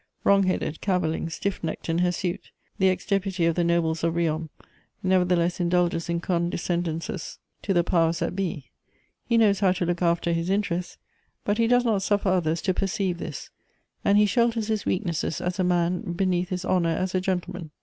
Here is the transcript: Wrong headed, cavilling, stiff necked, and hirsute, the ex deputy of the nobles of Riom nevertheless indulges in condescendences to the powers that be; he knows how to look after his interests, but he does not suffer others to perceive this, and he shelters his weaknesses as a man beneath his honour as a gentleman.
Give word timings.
Wrong 0.23 0.41
headed, 0.41 0.81
cavilling, 0.81 1.29
stiff 1.29 1.63
necked, 1.63 1.87
and 1.87 2.01
hirsute, 2.01 2.49
the 2.79 2.89
ex 2.89 3.05
deputy 3.05 3.45
of 3.45 3.53
the 3.53 3.63
nobles 3.63 4.03
of 4.03 4.15
Riom 4.15 4.49
nevertheless 5.03 5.59
indulges 5.59 6.09
in 6.09 6.19
condescendences 6.19 7.37
to 7.61 7.71
the 7.71 7.83
powers 7.83 8.17
that 8.17 8.35
be; 8.35 8.71
he 9.27 9.37
knows 9.37 9.59
how 9.59 9.73
to 9.73 9.85
look 9.85 10.01
after 10.01 10.33
his 10.33 10.49
interests, 10.49 10.97
but 11.43 11.59
he 11.59 11.67
does 11.67 11.85
not 11.85 12.01
suffer 12.01 12.29
others 12.29 12.63
to 12.63 12.73
perceive 12.73 13.19
this, 13.19 13.51
and 14.03 14.17
he 14.17 14.25
shelters 14.25 14.69
his 14.69 14.87
weaknesses 14.87 15.39
as 15.39 15.59
a 15.59 15.63
man 15.63 16.13
beneath 16.13 16.49
his 16.49 16.65
honour 16.65 16.89
as 16.97 17.13
a 17.13 17.21
gentleman. 17.21 17.69